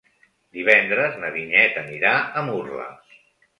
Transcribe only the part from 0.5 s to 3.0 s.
Divendres na Vinyet anirà a Murla.